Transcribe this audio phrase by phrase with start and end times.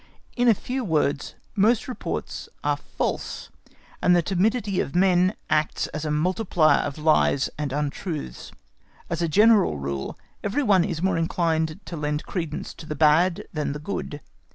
[0.35, 3.51] In a few words, most reports are false,
[4.01, 8.51] and the timidity of men acts as a multiplier of lies and untruths.
[9.11, 13.45] As a general rule, every one is more inclined to lend credence to the bad
[13.53, 14.21] than the good.